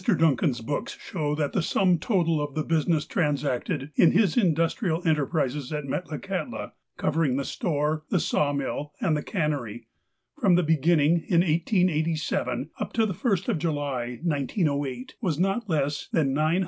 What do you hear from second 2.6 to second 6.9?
business transacted iu his industrial enterprises at Metlakahtla,